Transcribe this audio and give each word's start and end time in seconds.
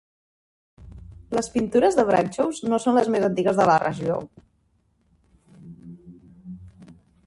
Les 1.39 1.49
pintures 1.57 1.99
de 1.99 2.07
Bradshaws 2.07 2.63
no 2.73 2.81
són 2.87 2.99
les 3.01 3.13
més 3.17 3.29
antigues 3.29 3.63
de 3.63 3.71
la 3.73 3.79
regió. 3.87 4.19